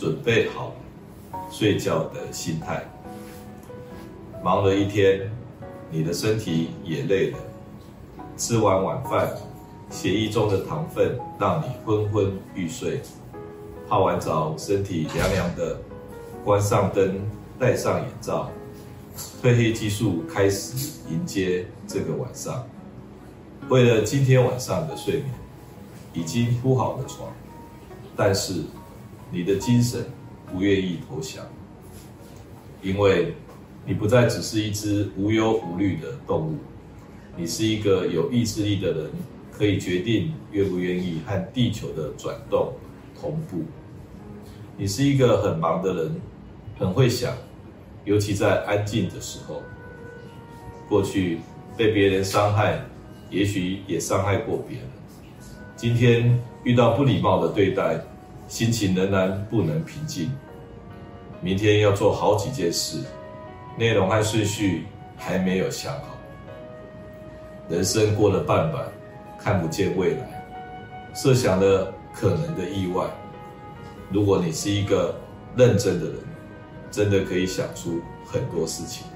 [0.00, 0.72] 准备好
[1.50, 2.82] 睡觉的心态。
[4.42, 5.30] 忙了一天，
[5.90, 7.38] 你的身体也累了，
[8.34, 9.30] 吃完晚饭，
[9.90, 13.02] 血液中的糖分让你昏昏欲睡。
[13.90, 15.78] 泡完澡，身体凉凉的，
[16.46, 17.20] 关上灯，
[17.58, 18.50] 戴上眼罩，
[19.42, 22.64] 褪黑激素开始迎接这个晚上。
[23.68, 25.26] 为了今天晚上的睡眠，
[26.14, 27.30] 已经铺好了床，
[28.16, 28.62] 但是
[29.30, 30.04] 你的精神
[30.52, 31.44] 不愿意投降，
[32.82, 33.32] 因为
[33.86, 36.58] 你不再只是一只无忧无虑的动物，
[37.36, 39.10] 你是一个有意志力的人，
[39.52, 42.72] 可以决定愿不愿意和地球的转动
[43.20, 43.62] 同步。
[44.76, 46.20] 你是一个很忙的人，
[46.78, 47.32] 很会想，
[48.04, 49.62] 尤其在安静的时候。
[50.88, 51.38] 过去
[51.76, 52.84] 被别人伤害，
[53.30, 54.86] 也许也伤害过别人。
[55.76, 58.02] 今天遇到不礼貌的对待，
[58.50, 60.28] 心情仍然不能平静。
[61.40, 62.98] 明天要做好几件事，
[63.78, 66.18] 内容和顺序还没有想好。
[67.68, 68.80] 人生过了半百，
[69.38, 70.44] 看不见未来，
[71.14, 73.06] 设想了可能的意外。
[74.10, 75.14] 如果你是一个
[75.56, 76.16] 认真的人，
[76.90, 79.06] 真的可以想出很多事情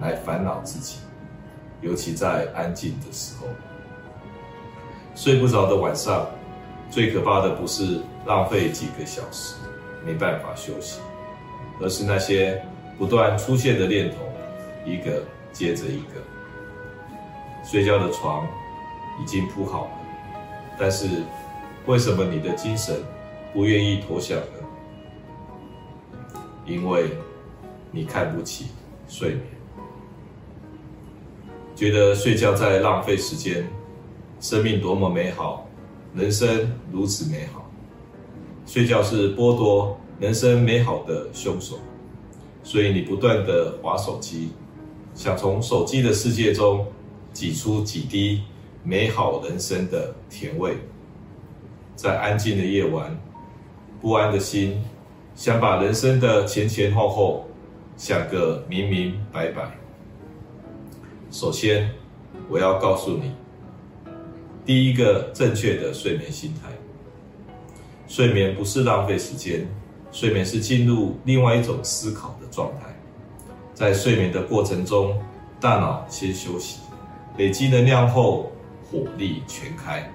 [0.00, 1.00] 来烦恼自己，
[1.80, 3.48] 尤其在安静的时候。
[5.16, 6.28] 睡不着的晚上，
[6.88, 9.56] 最可怕的不是浪费几个小时
[10.04, 11.00] 没办法休息，
[11.80, 12.60] 而是那些
[12.98, 14.16] 不断出现的念头，
[14.84, 15.22] 一个
[15.52, 16.22] 接着一个。
[17.62, 18.46] 睡觉的床
[19.22, 19.90] 已经铺好了，
[20.78, 21.08] 但是
[21.86, 22.96] 为什么你的精神
[23.52, 26.40] 不愿意投降呢？
[26.66, 27.10] 因为
[27.90, 28.66] 你看不起
[29.08, 29.40] 睡眠，
[31.74, 33.66] 觉得睡觉在浪费时间，
[34.40, 35.66] 生命多么美好，
[36.14, 37.63] 人生如此美好，
[38.66, 41.78] 睡觉是剥夺人生美好的凶手，
[42.62, 44.50] 所以你不断地滑手机，
[45.14, 46.86] 想从手机的世界中
[47.32, 48.42] 挤出几滴
[48.82, 50.76] 美好人生的甜味，
[51.94, 53.16] 在安静的夜晚。
[54.00, 54.82] 不安的心，
[55.34, 57.48] 想把人生的前前后后
[57.96, 59.78] 想个明明白白。
[61.30, 61.90] 首先，
[62.50, 63.32] 我要告诉你，
[64.66, 66.70] 第一个正确的睡眠心态。
[68.06, 69.66] 睡眠不是浪费时间，
[70.12, 72.94] 睡眠是进入另外一种思考的状态。
[73.72, 75.18] 在睡眠的过程中，
[75.60, 76.80] 大脑先休息，
[77.38, 78.52] 累积能量后，
[78.90, 80.08] 火力全开，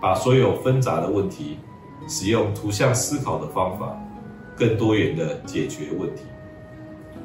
[0.00, 1.58] 把所有纷杂的问题。
[2.06, 3.98] 使用图像思考的方法，
[4.54, 6.24] 更多元的解决问题。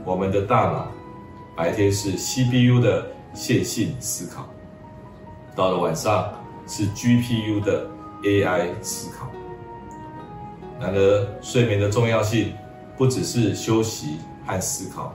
[0.06, 0.88] 我们的大脑
[1.54, 4.48] 白天是 CPU 的线性思考，
[5.54, 6.34] 到了晚上
[6.66, 7.86] 是 GPU 的
[8.24, 9.30] AI 思考。
[10.80, 12.54] 然而，睡眠的重要性
[12.98, 15.14] 不只是休息和思考。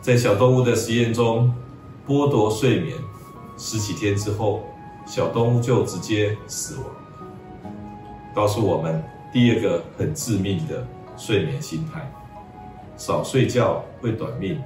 [0.00, 1.52] 在小动物的实验中，
[2.06, 2.96] 剥夺睡眠
[3.56, 4.64] 十几天之后，
[5.06, 6.84] 小动物就直接死亡。
[8.34, 9.02] 告诉我们
[9.32, 10.86] 第二个很致命的
[11.16, 12.10] 睡眠心态：
[12.96, 14.60] 少睡觉会短命，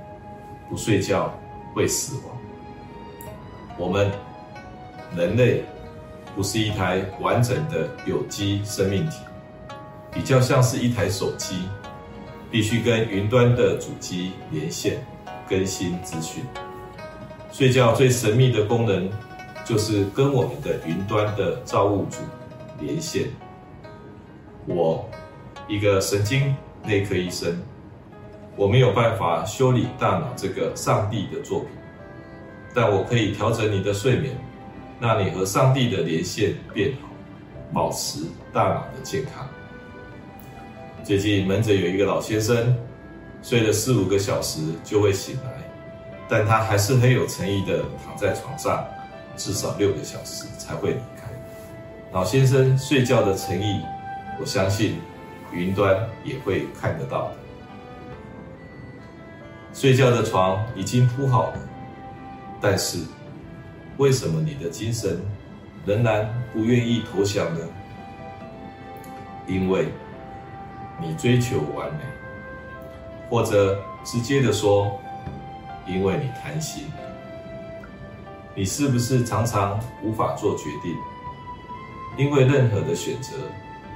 [0.69, 1.33] 不睡觉
[1.75, 2.37] 会死亡。
[3.79, 4.11] 我们
[5.15, 5.65] 人类
[6.35, 9.19] 不是一台完整的有机生命体，
[10.17, 11.69] 比较像是一台手机，
[12.51, 15.07] 必须跟云端的主机连线，
[15.47, 16.43] 更新资讯。
[17.53, 19.11] 睡觉最神秘的功能，
[19.63, 22.17] 就是跟我们的云端的造物主
[22.81, 23.27] 连线。
[24.67, 25.07] 我，
[25.69, 27.55] 一个神经内科医生，
[28.57, 31.69] 我没有办法修理大脑这个上帝的作品，
[32.75, 34.35] 但我可以调整你的睡眠，
[34.99, 37.09] 让你和上帝的连线变好，
[37.73, 39.47] 保持大脑的健康。
[41.07, 42.77] 最近门诊有一个老先生，
[43.41, 45.53] 睡了四五个小时就会醒来，
[46.29, 48.85] 但他还是很有诚意的躺在床上，
[49.37, 51.31] 至少六个小时才会离开。
[52.13, 53.81] 老先生睡觉的诚意。
[54.41, 54.99] 我相信，
[55.53, 57.37] 云端也会看得到的。
[59.73, 61.61] 睡觉的床已经铺好了，
[62.61, 62.99] 但是
[63.97, 65.21] 为什么你的精神
[65.87, 67.61] 仍然不愿意投降呢？
[69.47, 69.87] 因为
[71.01, 72.01] 你追求完美，
[73.29, 74.99] 或者直接的说，
[75.87, 76.85] 因为你贪心。
[78.55, 80.95] 你是不是常常无法做决定？
[82.17, 83.33] 因为任何的选择。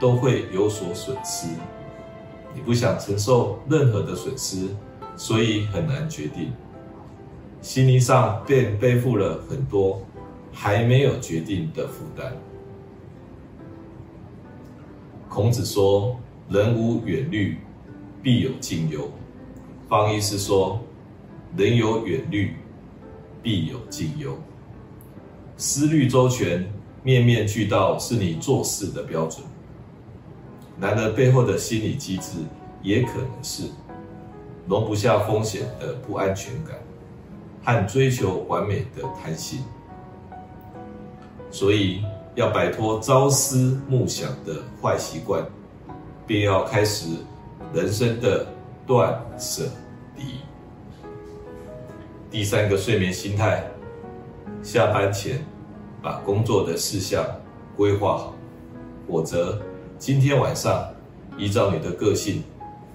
[0.00, 1.46] 都会有所损失，
[2.54, 4.74] 你不想承受任何的损失，
[5.14, 6.54] 所以很难决定。
[7.60, 10.00] 心灵上便背负了很多
[10.54, 12.34] 还没有决定的负担。
[15.28, 16.18] 孔子说
[16.50, 17.58] ：“人无远虑，
[18.20, 19.08] 必有近忧。
[19.88, 20.80] 方医师说，
[21.56, 22.56] 人有远虑，
[23.40, 24.36] 必有近忧。
[25.56, 26.68] 思虑周全，
[27.04, 29.46] 面面俱到，是你做事的标准。
[30.80, 32.38] 然而背后的心理机制，
[32.82, 33.62] 也可能是
[34.66, 36.76] 容不下风险的不安全感，
[37.62, 39.60] 和追求完美的贪心。
[41.52, 42.02] 所以，
[42.34, 45.46] 要摆脱朝思暮想的坏习惯，
[46.30, 47.08] 便要开始
[47.74, 48.46] 人生的
[48.86, 49.68] 断舍
[50.16, 50.36] 离。
[52.30, 53.68] 第三个睡眠心态，
[54.62, 55.44] 下班前
[56.00, 57.26] 把工作的事项
[57.76, 58.34] 规划好，
[59.08, 59.60] 否则
[59.98, 60.88] 今天晚上
[61.36, 62.44] 依照你的个性，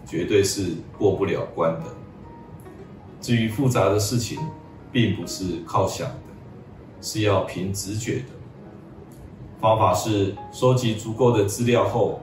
[0.05, 1.87] 绝对是过不了关的。
[3.19, 4.39] 至于复杂的事情，
[4.93, 6.15] 并不是靠想的，
[7.01, 8.27] 是要凭直觉的。
[9.59, 12.21] 方法是收集足够的资料后，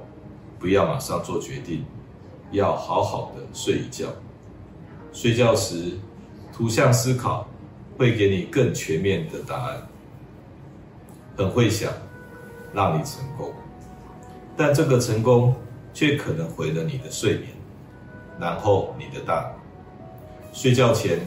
[0.62, 1.84] 不要马上做决定，
[2.52, 4.06] 要好好的睡一觉。
[5.12, 5.98] 睡觉时，
[6.52, 7.48] 图像思考
[7.98, 9.82] 会给你更全面的答案。
[11.36, 11.92] 很会想，
[12.72, 13.52] 让你成功，
[14.56, 15.52] 但这个成功
[15.92, 17.48] 却可能毁了你的睡眠，
[18.38, 19.54] 然后你的大脑。
[20.52, 21.18] 睡觉前，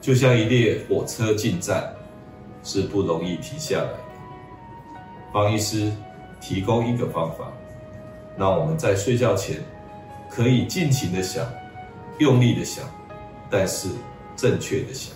[0.00, 1.94] 就像一列火车进站，
[2.64, 3.98] 是不容易停下来的。
[5.30, 5.92] 方医师
[6.40, 7.52] 提供一个方法，
[8.36, 9.56] 那我们在睡觉前
[10.30, 11.46] 可以尽情的想，
[12.18, 12.84] 用力的想，
[13.50, 13.88] 但是
[14.36, 15.14] 正确的想。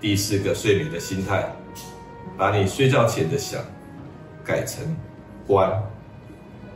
[0.00, 1.50] 第四个睡眠的心态，
[2.36, 3.60] 把你睡觉前的想
[4.44, 4.84] 改成
[5.46, 5.82] 观，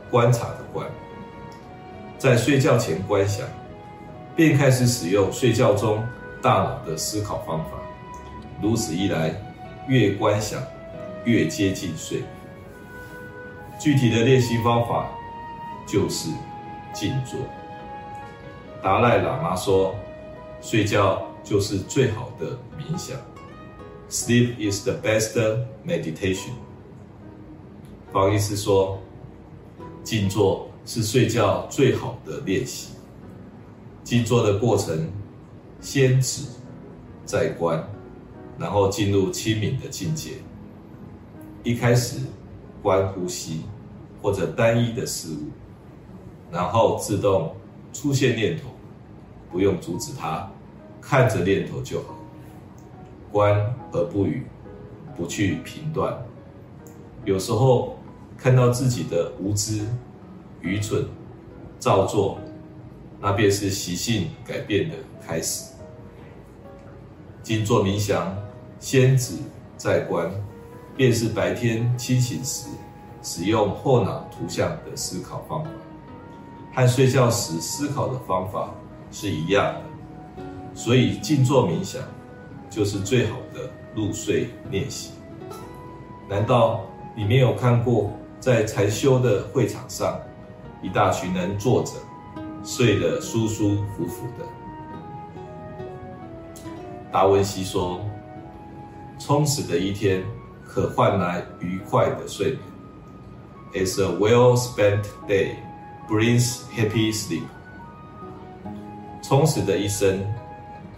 [0.09, 0.85] 观察的观，
[2.17, 3.47] 在睡觉前观想，
[4.35, 6.03] 便开始使用睡觉中
[6.41, 7.71] 大脑的思考方法。
[8.61, 9.33] 如此一来，
[9.87, 10.61] 越观想。
[11.25, 12.29] 越接近睡眠。
[13.83, 15.09] 具体的练习方法
[15.85, 16.29] 就是
[16.93, 17.37] 静坐。
[18.81, 19.93] 达赖喇嘛说
[20.63, 23.17] ：“睡觉就是最好的冥想。”
[24.09, 25.37] Sleep is the best
[25.85, 26.51] meditation。
[28.13, 28.97] 方医师说
[30.01, 32.93] ：“静坐是睡觉最好的练习。
[34.01, 35.11] 静坐的过程，
[35.81, 36.43] 先止，
[37.25, 37.85] 再观，
[38.57, 40.35] 然后进入清明的境界。”
[41.63, 42.21] 一开始
[42.81, 43.63] 观呼吸
[44.23, 45.51] 或者单一的事物，
[46.49, 47.53] 然后自动
[47.91, 48.69] 出现念头，
[49.51, 50.49] 不用阻止它，
[51.01, 52.15] 看着念头就好。
[53.31, 53.59] 观
[53.91, 54.47] 而不语，
[55.17, 56.17] 不去评断。
[57.25, 57.97] 有时候
[58.37, 59.85] 看到自己的无知、
[60.61, 61.05] 愚蠢、
[61.77, 62.39] 造作，
[63.19, 65.73] 那便是习性改变的开始。
[67.41, 68.33] 静坐冥想，
[68.79, 69.35] 先止
[69.75, 70.31] 再观。
[70.95, 72.69] 便是白天清醒时
[73.23, 75.69] 使用后脑图像的思考方法，
[76.75, 78.69] 和睡觉时思考的方法
[79.11, 80.43] 是一样的。
[80.75, 82.01] 所以静坐冥想
[82.69, 85.13] 就是最好的入睡练习。
[86.29, 86.81] 难道
[87.15, 90.19] 你没有看过在禅修的会场上，
[90.81, 91.93] 一大群人坐着，
[92.63, 94.45] 睡得舒舒服服的？
[97.11, 98.01] 达文西说
[99.17, 100.23] ：“充实的一天。”
[100.65, 102.59] 可换来愉快的睡眠。
[103.75, 105.55] As a well-spent day
[106.07, 107.43] brings happy sleep。
[109.21, 110.23] 充实的一生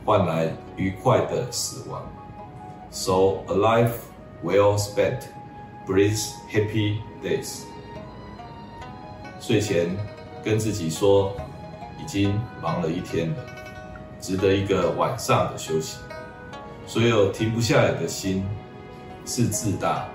[0.03, 2.01] 换来愉快的死亡。
[2.91, 3.93] So a life
[4.43, 5.21] well spent
[5.87, 7.61] brings happy days。
[9.39, 9.95] 睡前
[10.43, 11.33] 跟自己说，
[12.01, 13.37] 已经忙了一天了，
[14.19, 15.97] 值得一个晚上的休息。
[16.85, 18.45] 所有停不下来的心。
[19.27, 20.05] 是自大，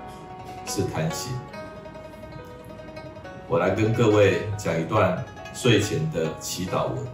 [0.65, 1.33] 是贪心。
[3.51, 5.21] 我来跟各位讲一段
[5.53, 7.05] 睡前的祈祷文。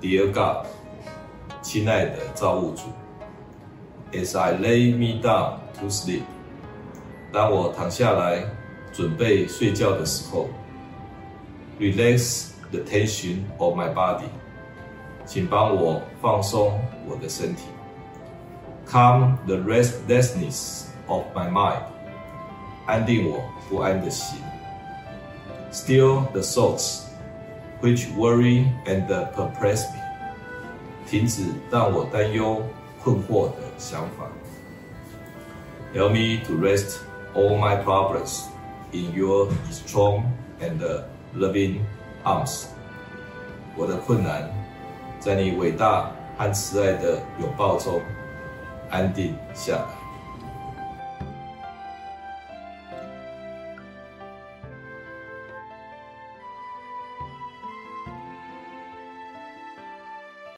[0.00, 0.66] Dear God，
[1.62, 2.82] 亲爱的造物主
[4.10, 6.22] ，As I lay me down to sleep，
[7.32, 8.42] 当我躺下来
[8.92, 10.48] 准备睡觉的时候
[11.78, 14.26] ，Relax the tension of my body，
[15.24, 17.62] 请帮我放松我的身体。
[18.88, 21.78] Calm the restlessness of my mind，
[22.86, 24.36] 安定我不安的心。
[25.71, 27.05] Still the thoughts
[27.81, 29.99] which worry and perplex me，
[31.07, 32.61] 停止让我担忧
[33.03, 34.27] 困惑的想法。
[35.93, 36.99] Help me to rest
[37.33, 38.43] all my problems
[38.91, 40.23] in your strong
[40.59, 40.79] and
[41.35, 41.79] loving
[42.23, 42.65] arms。
[43.75, 44.49] 我的困难
[45.19, 48.01] 在你伟大和慈爱的拥抱中。
[48.89, 49.98] 安定下来。